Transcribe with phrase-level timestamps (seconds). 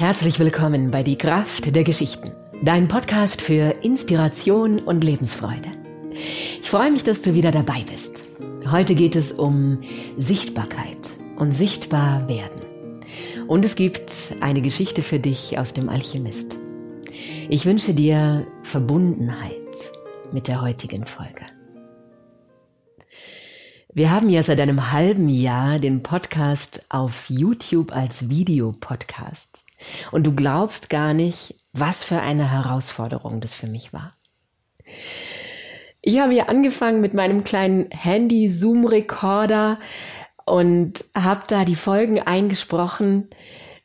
[0.00, 5.68] Herzlich willkommen bei Die Kraft der Geschichten, dein Podcast für Inspiration und Lebensfreude.
[6.62, 8.22] Ich freue mich, dass du wieder dabei bist.
[8.70, 9.82] Heute geht es um
[10.16, 12.62] Sichtbarkeit und sichtbar werden.
[13.46, 14.10] Und es gibt
[14.40, 16.56] eine Geschichte für dich aus dem Alchemist.
[17.50, 19.52] Ich wünsche dir Verbundenheit
[20.32, 21.44] mit der heutigen Folge.
[23.92, 29.62] Wir haben ja seit einem halben Jahr den Podcast auf YouTube als Videopodcast.
[30.12, 34.14] Und du glaubst gar nicht, was für eine Herausforderung das für mich war.
[36.02, 39.78] Ich habe hier angefangen mit meinem kleinen Handy-Zoom-Recorder
[40.46, 43.28] und habe da die Folgen eingesprochen.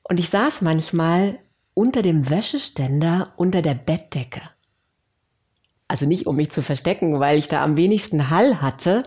[0.03, 1.39] Und ich saß manchmal
[1.73, 4.41] unter dem Wäscheständer unter der Bettdecke.
[5.87, 9.03] Also nicht, um mich zu verstecken, weil ich da am wenigsten Hall hatte,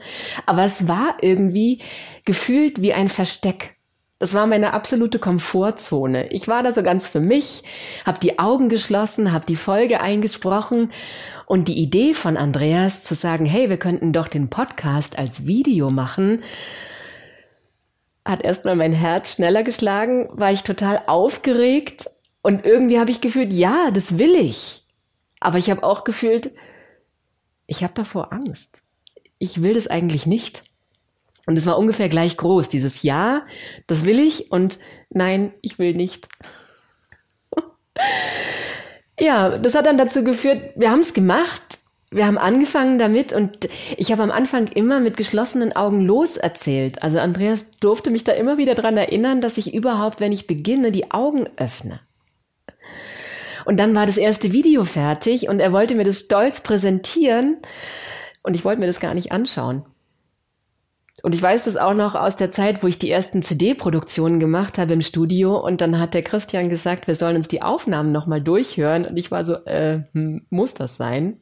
[0.47, 1.83] aber es war irgendwie
[2.25, 3.78] gefühlt wie ein Versteck.
[4.21, 6.33] Das war meine absolute Komfortzone.
[6.33, 7.63] Ich war da so ganz für mich,
[8.05, 10.91] habe die Augen geschlossen, habe die Folge eingesprochen
[11.47, 15.91] und die Idee von Andreas zu sagen, hey, wir könnten doch den Podcast als Video
[15.91, 16.43] machen,
[18.25, 22.11] hat erstmal mein Herz schneller geschlagen, war ich total aufgeregt
[22.43, 24.83] und irgendwie habe ich gefühlt, ja, das will ich.
[25.39, 26.51] Aber ich habe auch gefühlt,
[27.69, 28.83] ich habe davor Angst.
[29.39, 30.68] Ich will das eigentlich nicht.
[31.49, 33.47] Und es war ungefähr gleich groß, dieses Ja,
[33.87, 36.29] das will ich und nein, ich will nicht.
[39.19, 41.79] ja, das hat dann dazu geführt, wir haben es gemacht,
[42.11, 47.03] wir haben angefangen damit und ich habe am Anfang immer mit geschlossenen Augen loserzählt.
[47.03, 50.93] Also Andreas durfte mich da immer wieder dran erinnern, dass ich überhaupt, wenn ich beginne,
[50.93, 52.01] die Augen öffne.
[53.65, 57.57] Und dann war das erste Video fertig und er wollte mir das stolz präsentieren
[58.43, 59.87] und ich wollte mir das gar nicht anschauen.
[61.23, 64.79] Und ich weiß das auch noch aus der Zeit, wo ich die ersten CD-Produktionen gemacht
[64.79, 68.41] habe im Studio und dann hat der Christian gesagt, wir sollen uns die Aufnahmen nochmal
[68.41, 71.41] durchhören und ich war so, äh, hm, muss das sein?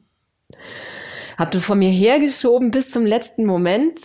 [1.37, 4.01] Hab das von mir hergeschoben bis zum letzten Moment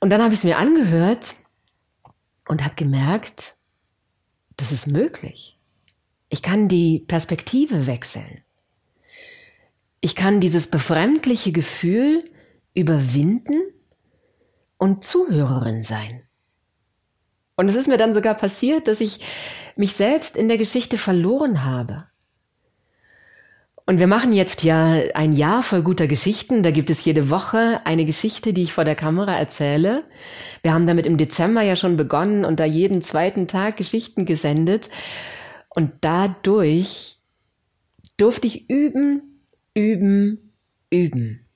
[0.00, 1.34] und dann habe ich es mir angehört
[2.48, 3.56] und habe gemerkt,
[4.56, 5.58] das ist möglich.
[6.30, 8.42] Ich kann die Perspektive wechseln.
[10.00, 12.24] Ich kann dieses befremdliche Gefühl
[12.72, 13.60] überwinden
[14.78, 16.22] und Zuhörerin sein.
[17.56, 19.20] Und es ist mir dann sogar passiert, dass ich
[19.76, 22.06] mich selbst in der Geschichte verloren habe.
[23.88, 26.64] Und wir machen jetzt ja ein Jahr voll guter Geschichten.
[26.64, 30.02] Da gibt es jede Woche eine Geschichte, die ich vor der Kamera erzähle.
[30.62, 34.90] Wir haben damit im Dezember ja schon begonnen und da jeden zweiten Tag Geschichten gesendet.
[35.68, 37.18] Und dadurch
[38.16, 40.52] durfte ich üben, üben,
[40.90, 41.46] üben.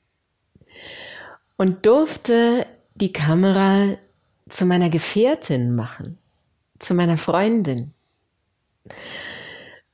[1.56, 2.64] Und durfte
[3.00, 3.96] die Kamera
[4.48, 6.18] zu meiner Gefährtin machen,
[6.78, 7.92] zu meiner Freundin.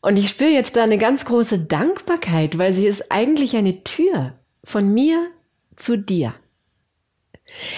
[0.01, 4.39] Und ich spüre jetzt da eine ganz große Dankbarkeit, weil sie ist eigentlich eine Tür
[4.65, 5.31] von mir
[5.75, 6.35] zu dir.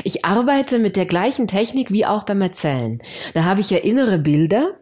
[0.05, 3.03] Ich arbeite mit der gleichen Technik wie auch beim Erzählen.
[3.35, 4.79] Da habe ich ja innere Bilder,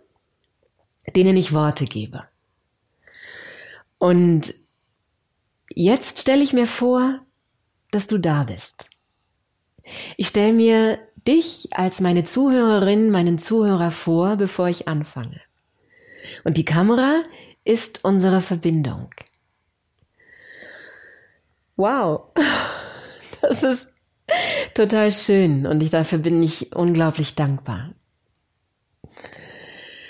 [1.14, 2.24] denen ich Worte gebe.
[3.98, 4.54] Und
[5.68, 7.20] jetzt stelle ich mir vor,
[7.90, 8.88] dass du da bist.
[10.16, 15.40] Ich stelle mir dich als meine Zuhörerin, meinen Zuhörer vor, bevor ich anfange.
[16.44, 17.22] Und die Kamera
[17.64, 19.10] ist unsere Verbindung.
[21.76, 22.32] Wow,
[23.42, 23.92] das ist
[24.74, 27.90] total schön und ich, dafür bin ich unglaublich dankbar.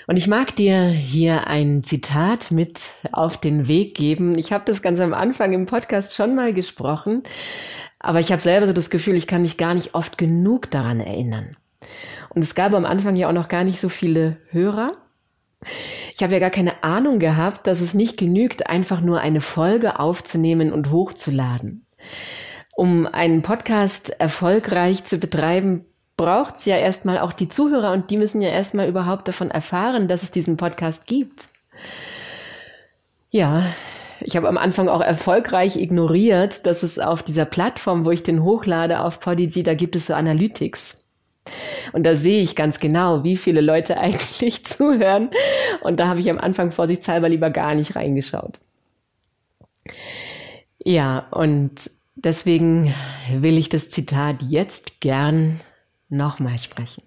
[0.07, 4.37] Und ich mag dir hier ein Zitat mit auf den Weg geben.
[4.37, 7.23] Ich habe das ganz am Anfang im Podcast schon mal gesprochen,
[7.99, 10.99] aber ich habe selber so das Gefühl, ich kann mich gar nicht oft genug daran
[10.99, 11.51] erinnern.
[12.29, 14.93] Und es gab am Anfang ja auch noch gar nicht so viele Hörer.
[16.13, 19.99] Ich habe ja gar keine Ahnung gehabt, dass es nicht genügt, einfach nur eine Folge
[19.99, 21.85] aufzunehmen und hochzuladen.
[22.75, 25.85] Um einen Podcast erfolgreich zu betreiben,
[26.15, 30.07] braucht es ja erstmal auch die Zuhörer und die müssen ja erstmal überhaupt davon erfahren,
[30.07, 31.49] dass es diesen Podcast gibt.
[33.29, 33.65] Ja,
[34.21, 38.43] ich habe am Anfang auch erfolgreich ignoriert, dass es auf dieser Plattform, wo ich den
[38.43, 41.05] hochlade auf Podigy, da gibt es so Analytics.
[41.93, 45.29] Und da sehe ich ganz genau, wie viele Leute eigentlich zuhören.
[45.81, 48.59] Und da habe ich am Anfang vorsichtshalber lieber gar nicht reingeschaut.
[50.83, 52.93] Ja, und deswegen
[53.31, 55.59] will ich das Zitat jetzt gern
[56.09, 57.03] nochmal sprechen.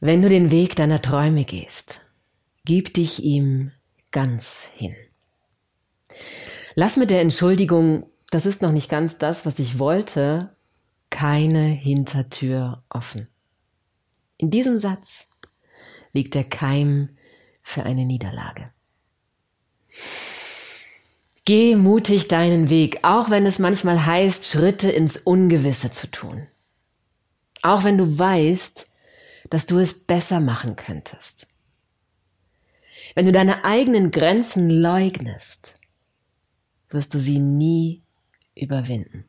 [0.00, 2.02] Wenn du den Weg deiner Träume gehst,
[2.64, 3.72] gib dich ihm
[4.10, 4.94] ganz hin.
[6.74, 10.54] Lass mit der Entschuldigung, das ist noch nicht ganz das, was ich wollte,
[11.10, 13.28] keine Hintertür offen.
[14.36, 15.28] In diesem Satz
[16.12, 17.10] liegt der Keim
[17.62, 18.70] für eine Niederlage.
[21.44, 26.46] Geh mutig deinen Weg, auch wenn es manchmal heißt, Schritte ins Ungewisse zu tun.
[27.62, 28.86] Auch wenn du weißt,
[29.50, 31.46] dass du es besser machen könntest.
[33.18, 35.80] Wenn du deine eigenen Grenzen leugnest,
[36.88, 38.04] wirst du sie nie
[38.54, 39.24] überwinden.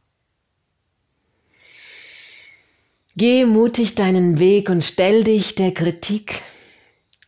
[3.16, 6.44] Geh mutig deinen Weg und stell dich der Kritik.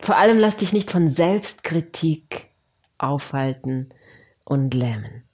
[0.00, 2.50] Vor allem lass dich nicht von Selbstkritik
[2.96, 3.88] aufhalten
[4.44, 5.24] und lähmen.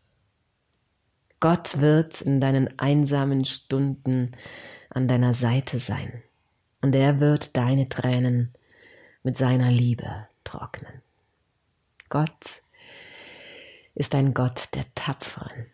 [1.40, 4.32] Gott wird in deinen einsamen Stunden
[4.88, 6.22] an deiner Seite sein
[6.80, 8.54] und er wird deine Tränen
[9.22, 11.02] mit seiner Liebe trocknen.
[12.08, 12.62] Gott
[13.94, 15.66] ist ein Gott der Tapferen.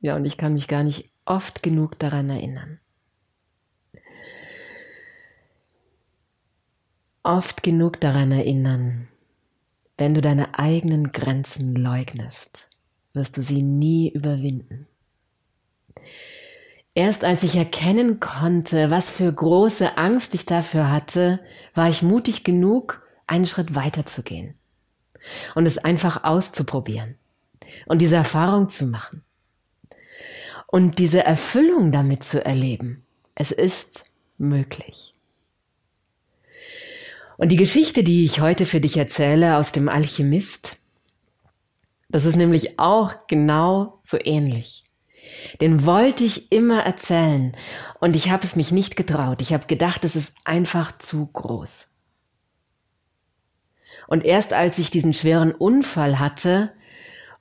[0.00, 2.78] Ja, und ich kann mich gar nicht oft genug daran erinnern.
[7.22, 9.08] Oft genug daran erinnern,
[9.96, 12.68] wenn du deine eigenen Grenzen leugnest,
[13.14, 14.86] wirst du sie nie überwinden.
[16.94, 21.40] Erst als ich erkennen konnte, was für große Angst ich dafür hatte,
[21.74, 24.54] war ich mutig genug, einen Schritt weiter zu gehen
[25.56, 27.16] und es einfach auszuprobieren
[27.86, 29.24] und diese Erfahrung zu machen
[30.68, 33.04] und diese Erfüllung damit zu erleben.
[33.34, 34.04] Es ist
[34.38, 35.14] möglich.
[37.36, 40.76] Und die Geschichte, die ich heute für dich erzähle aus dem Alchemist,
[42.08, 44.83] das ist nämlich auch genau so ähnlich.
[45.60, 47.56] Den wollte ich immer erzählen
[48.00, 49.40] und ich habe es mich nicht getraut.
[49.40, 51.90] Ich habe gedacht, es ist einfach zu groß.
[54.06, 56.72] Und erst als ich diesen schweren Unfall hatte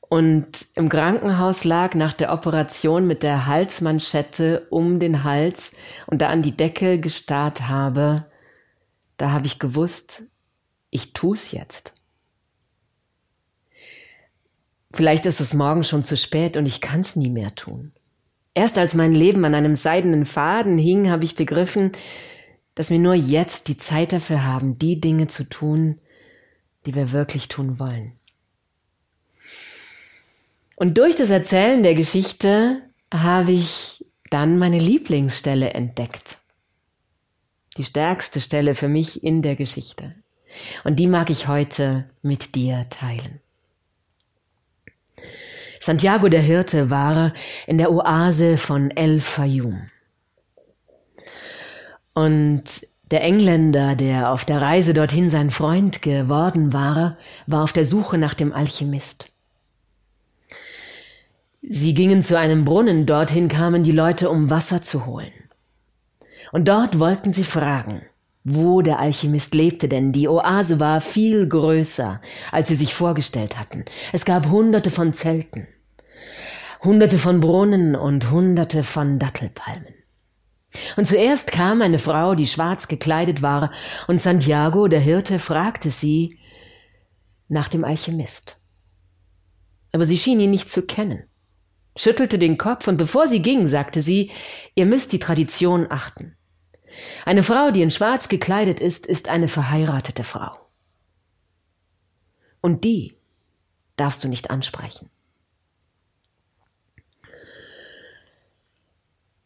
[0.02, 5.76] und im Krankenhaus lag nach der Operation mit der Halsmanschette um den Hals
[6.06, 8.26] und da an die Decke gestarrt habe,
[9.18, 10.24] da habe ich gewusst,
[10.90, 11.94] ich tu's jetzt.
[14.94, 17.92] Vielleicht ist es morgen schon zu spät und ich kann's nie mehr tun.
[18.54, 21.92] Erst als mein Leben an einem seidenen Faden hing, habe ich begriffen,
[22.76, 26.00] dass wir nur jetzt die Zeit dafür haben, die Dinge zu tun,
[26.86, 28.14] die wir wirklich tun wollen.
[30.76, 32.82] Und durch das Erzählen der Geschichte
[33.12, 36.40] habe ich dann meine Lieblingsstelle entdeckt.
[37.78, 40.16] Die stärkste Stelle für mich in der Geschichte.
[40.84, 43.43] Und die mag ich heute mit dir teilen.
[45.84, 47.34] Santiago der Hirte war
[47.68, 49.90] in der Oase von El Fayum.
[52.14, 52.64] Und
[53.12, 58.18] der Engländer, der auf der Reise dorthin sein Freund geworden war, war auf der Suche
[58.18, 59.30] nach dem Alchemist.
[61.62, 65.34] Sie gingen zu einem Brunnen, dorthin kamen die Leute, um Wasser zu holen.
[66.54, 68.04] Und dort wollten sie fragen,
[68.46, 72.22] wo der Alchemist lebte, denn die Oase war viel größer,
[72.54, 73.84] als sie sich vorgestellt hatten.
[74.14, 75.68] Es gab hunderte von Zelten.
[76.84, 79.94] Hunderte von Brunnen und Hunderte von Dattelpalmen.
[80.98, 83.72] Und zuerst kam eine Frau, die schwarz gekleidet war,
[84.08, 86.40] und Santiago, der Hirte, fragte sie
[87.48, 88.60] nach dem Alchemist.
[89.92, 91.24] Aber sie schien ihn nicht zu kennen,
[91.96, 94.32] schüttelte den Kopf, und bevor sie ging, sagte sie,
[94.76, 96.36] ihr müsst die Tradition achten.
[97.26, 100.58] Eine Frau, die in schwarz gekleidet ist, ist eine verheiratete Frau.
[102.62, 103.18] Und die
[103.96, 105.10] darfst du nicht ansprechen.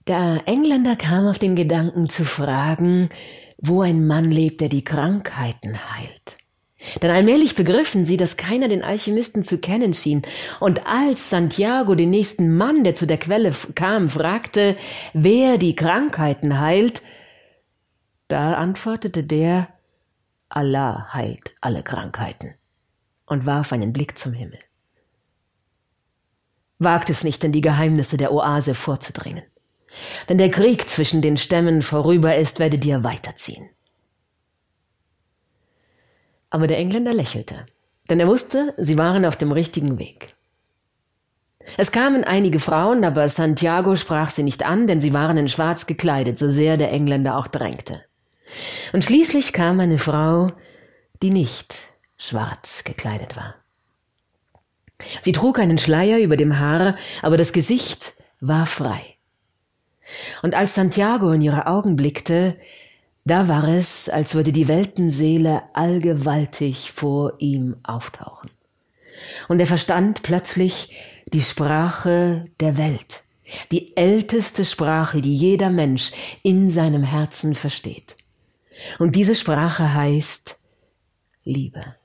[0.08, 3.10] Der Engländer kam auf den Gedanken zu fragen,
[3.58, 6.38] wo ein Mann lebt, der die Krankheiten heilt.
[7.02, 10.22] Denn allmählich begriffen sie, dass keiner den Alchemisten zu kennen schien,
[10.62, 14.78] und als Santiago den nächsten Mann, der zu der Quelle kam, fragte,
[15.14, 17.02] wer die Krankheiten heilt,
[18.30, 19.68] da antwortete der,
[20.48, 22.54] Allah heilt alle Krankheiten,
[23.26, 24.60] und warf einen Blick zum Himmel.
[26.80, 29.44] Wagt es nicht, in die Geheimnisse der Oase vorzudringen.
[30.28, 33.70] Wenn der Krieg zwischen den Stämmen vorüber ist, werdet ihr weiterziehen.
[36.50, 37.66] Aber der Engländer lächelte,
[38.10, 40.36] denn er wusste, sie waren auf dem richtigen Weg.
[41.76, 45.86] Es kamen einige Frauen, aber Santiago sprach sie nicht an, denn sie waren in Schwarz
[45.86, 48.04] gekleidet, so sehr der Engländer auch drängte.
[48.94, 50.54] Und schließlich kam eine Frau,
[51.22, 51.88] die nicht
[52.18, 53.56] schwarz gekleidet war.
[55.22, 59.17] Sie trug einen Schleier über dem Haar, aber das Gesicht war frei.
[60.42, 62.58] Und als Santiago in ihre Augen blickte,
[63.26, 68.50] da war es, als würde die Weltenseele allgewaltig vor ihm auftauchen.
[69.50, 70.96] Und er verstand plötzlich
[71.34, 73.24] die Sprache der Welt,
[73.72, 76.12] die älteste Sprache, die jeder Mensch
[76.42, 78.16] in seinem Herzen versteht.
[78.98, 80.60] Und diese Sprache heißt
[81.44, 81.97] Liebe.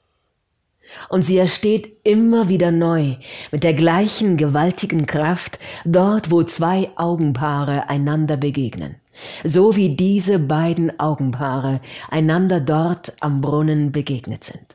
[1.08, 3.16] Und sie ersteht immer wieder neu
[3.50, 8.96] mit der gleichen gewaltigen Kraft dort, wo zwei Augenpaare einander begegnen,
[9.44, 11.80] so wie diese beiden Augenpaare
[12.10, 14.74] einander dort am Brunnen begegnet sind.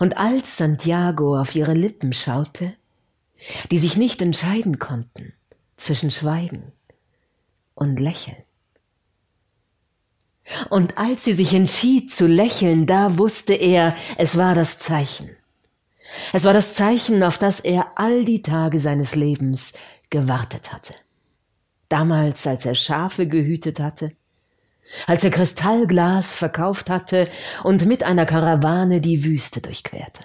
[0.00, 2.72] Und als Santiago auf ihre Lippen schaute,
[3.70, 5.32] die sich nicht entscheiden konnten
[5.76, 6.72] zwischen Schweigen
[7.74, 8.45] und Lächeln.
[10.70, 15.30] Und als sie sich entschied zu lächeln, da wusste er, es war das Zeichen.
[16.32, 19.74] Es war das Zeichen, auf das er all die Tage seines Lebens
[20.10, 20.94] gewartet hatte.
[21.88, 24.12] Damals, als er Schafe gehütet hatte,
[25.06, 27.28] als er Kristallglas verkauft hatte
[27.64, 30.24] und mit einer Karawane die Wüste durchquerte.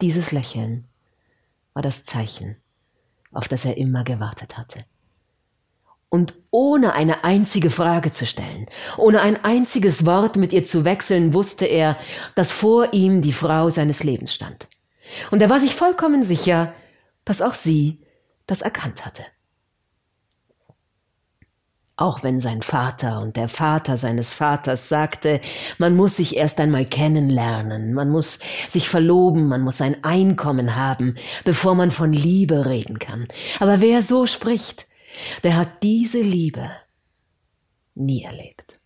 [0.00, 0.86] Dieses Lächeln
[1.74, 2.56] war das Zeichen,
[3.32, 4.84] auf das er immer gewartet hatte.
[6.12, 8.66] Und ohne eine einzige Frage zu stellen,
[8.98, 11.96] ohne ein einziges Wort mit ihr zu wechseln, wusste er,
[12.34, 14.68] dass vor ihm die Frau seines Lebens stand.
[15.30, 16.74] Und er war sich vollkommen sicher,
[17.24, 18.02] dass auch sie
[18.46, 19.24] das erkannt hatte
[21.96, 25.40] auch wenn sein Vater und der Vater seines Vaters sagte,
[25.78, 31.14] man muss sich erst einmal kennenlernen, man muss sich verloben, man muss ein Einkommen haben,
[31.44, 33.28] bevor man von Liebe reden kann.
[33.60, 34.86] Aber wer so spricht,
[35.42, 36.70] der hat diese Liebe
[37.94, 38.80] nie erlebt.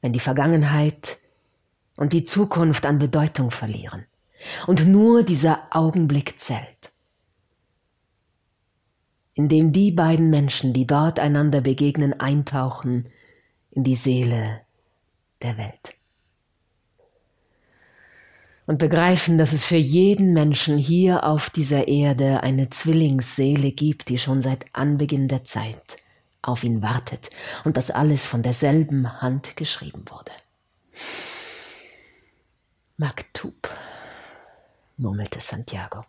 [0.00, 1.18] Wenn die Vergangenheit
[1.96, 4.06] und die Zukunft an Bedeutung verlieren
[4.66, 6.92] und nur dieser Augenblick zählt,
[9.34, 13.08] in dem die beiden Menschen, die dort einander begegnen, eintauchen
[13.70, 14.60] in die Seele
[15.42, 15.99] der Welt.
[18.70, 24.16] Und begreifen, dass es für jeden Menschen hier auf dieser Erde eine Zwillingsseele gibt, die
[24.16, 25.98] schon seit Anbeginn der Zeit
[26.40, 27.30] auf ihn wartet
[27.64, 30.30] und dass alles von derselben Hand geschrieben wurde.
[32.96, 33.76] Maktub,
[34.98, 36.04] murmelte Santiago.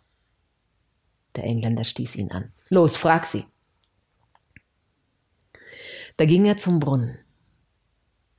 [1.34, 2.52] Der Engländer stieß ihn an.
[2.68, 3.44] Los, frag sie.
[6.16, 7.18] Da ging er zum Brunnen.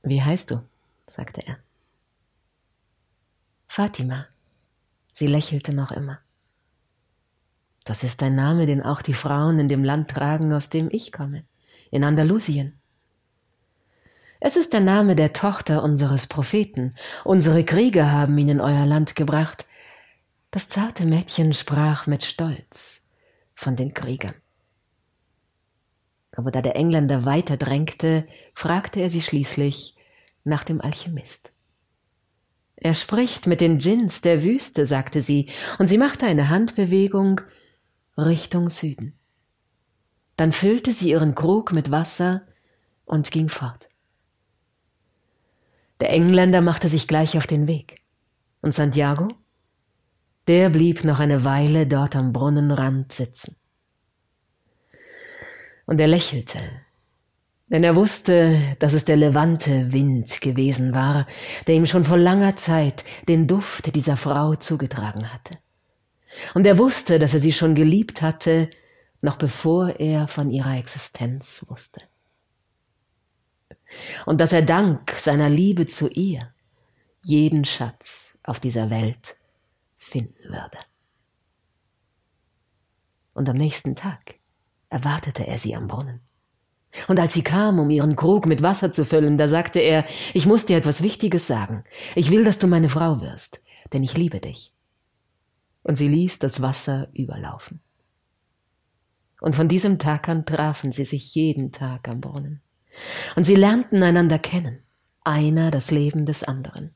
[0.02, 0.62] Wie heißt du?
[1.06, 1.58] sagte er.
[3.76, 4.28] Fatima.
[5.12, 6.20] Sie lächelte noch immer.
[7.82, 11.10] Das ist ein Name, den auch die Frauen in dem Land tragen, aus dem ich
[11.10, 11.42] komme,
[11.90, 12.78] in Andalusien.
[14.38, 16.94] Es ist der Name der Tochter unseres Propheten.
[17.24, 19.66] Unsere Krieger haben ihn in euer Land gebracht.
[20.52, 23.08] Das zarte Mädchen sprach mit Stolz
[23.54, 24.36] von den Kriegern.
[26.30, 29.96] Aber da der Engländer weiter drängte, fragte er sie schließlich
[30.44, 31.53] nach dem Alchemist.
[32.84, 35.46] Er spricht mit den Djinns der Wüste, sagte sie,
[35.78, 37.40] und sie machte eine Handbewegung
[38.18, 39.18] Richtung Süden.
[40.36, 42.42] Dann füllte sie ihren Krug mit Wasser
[43.06, 43.88] und ging fort.
[46.00, 48.02] Der Engländer machte sich gleich auf den Weg.
[48.60, 49.28] Und Santiago?
[50.46, 53.56] der blieb noch eine Weile dort am Brunnenrand sitzen.
[55.86, 56.58] Und er lächelte,
[57.74, 61.26] denn er wusste, dass es der levante Wind gewesen war,
[61.66, 65.58] der ihm schon vor langer Zeit den Duft dieser Frau zugetragen hatte.
[66.54, 68.70] Und er wusste, dass er sie schon geliebt hatte,
[69.22, 72.00] noch bevor er von ihrer Existenz wusste.
[74.24, 76.54] Und dass er dank seiner Liebe zu ihr
[77.24, 79.34] jeden Schatz auf dieser Welt
[79.96, 80.78] finden würde.
[83.32, 84.36] Und am nächsten Tag
[84.90, 86.20] erwartete er sie am Brunnen.
[87.08, 90.46] Und als sie kam, um ihren Krug mit Wasser zu füllen, da sagte er, ich
[90.46, 91.84] muss dir etwas Wichtiges sagen.
[92.14, 94.72] Ich will, dass du meine Frau wirst, denn ich liebe dich.
[95.82, 97.80] Und sie ließ das Wasser überlaufen.
[99.40, 102.62] Und von diesem Tag an trafen sie sich jeden Tag am Brunnen.
[103.36, 104.78] Und sie lernten einander kennen,
[105.24, 106.94] einer das Leben des anderen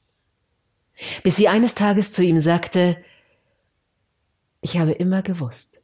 [1.23, 2.97] bis sie eines Tages zu ihm sagte,
[4.61, 5.78] ich habe immer gewusst,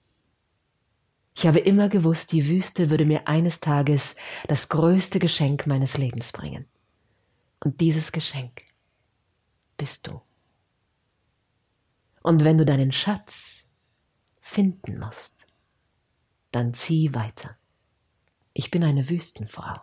[1.36, 6.32] ich habe immer gewusst, die Wüste würde mir eines Tages das größte Geschenk meines Lebens
[6.32, 6.66] bringen.
[7.60, 8.62] Und dieses Geschenk
[9.76, 10.20] bist du.
[12.22, 13.70] Und wenn du deinen Schatz
[14.40, 15.34] finden musst,
[16.52, 17.56] dann zieh weiter.
[18.52, 19.80] Ich bin eine Wüstenfrau.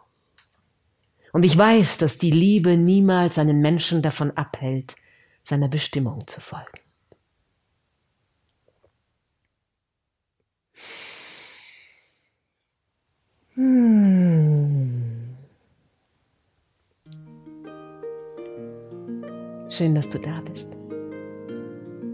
[1.33, 4.95] Und ich weiß, dass die Liebe niemals einen Menschen davon abhält,
[5.43, 6.80] seiner Bestimmung zu folgen.
[13.61, 15.03] Hm.
[19.69, 20.69] Schön, dass du da bist.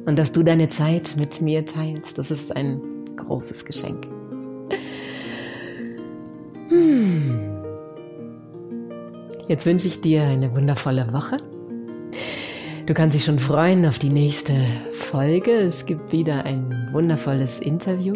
[0.06, 2.18] Und dass du deine Zeit mit mir teilst.
[2.18, 2.82] Das ist ein
[3.16, 4.08] großes Geschenk.
[6.70, 7.64] Hm.
[9.48, 11.38] Jetzt wünsche ich dir eine wundervolle Woche.
[12.86, 14.54] Du kannst dich schon freuen auf die nächste
[14.92, 15.52] Folge.
[15.52, 18.16] Es gibt wieder ein wundervolles Interview.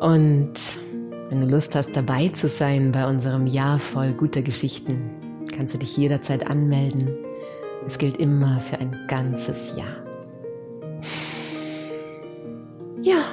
[0.00, 0.83] Und
[1.34, 5.10] wenn du Lust hast, dabei zu sein bei unserem Jahr voll guter Geschichten,
[5.52, 7.08] kannst du dich jederzeit anmelden.
[7.84, 9.96] Es gilt immer für ein ganzes Jahr.
[13.02, 13.24] Ja,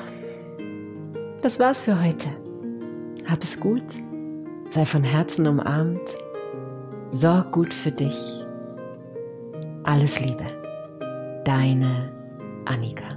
[1.43, 2.27] das war's für heute.
[3.27, 3.83] Hab es gut,
[4.71, 6.17] sei von Herzen umarmt,
[7.11, 8.43] sorg gut für dich.
[9.83, 10.47] Alles Liebe,
[11.45, 12.11] deine
[12.65, 13.10] Annika.